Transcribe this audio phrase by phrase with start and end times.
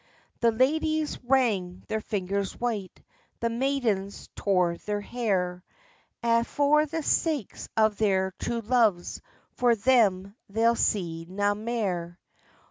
[0.39, 3.03] The ladyes wrang their fingers white,
[3.39, 5.63] The maidens tore their hair,
[6.23, 12.17] A' for the sake of their true loves, For them they'll see na mair.